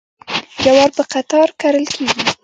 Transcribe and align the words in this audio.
جوار 0.63 0.89
په 0.97 1.03
قطار 1.11 1.49
کرل 1.61 1.85
کیږي. 1.93 2.21